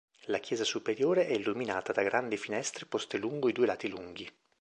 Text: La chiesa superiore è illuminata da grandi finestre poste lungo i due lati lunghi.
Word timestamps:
La 0.25 0.39
chiesa 0.39 0.63
superiore 0.63 1.27
è 1.27 1.31
illuminata 1.33 1.91
da 1.93 2.01
grandi 2.01 2.35
finestre 2.35 2.87
poste 2.87 3.19
lungo 3.19 3.49
i 3.49 3.53
due 3.53 3.67
lati 3.67 3.87
lunghi. 3.87 4.27